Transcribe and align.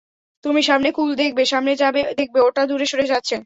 তুমি 0.43 0.61
সামনে 0.63 0.89
কূল 0.91 1.09
দেখবে, 1.15 1.43
সামনে 1.45 1.73
যাবে, 1.75 2.01
দেখবে 2.19 2.39
ওটা 2.41 2.61
দূরে 2.67 2.85
সরে 2.85 3.05
যাচ্ছে। 3.05 3.35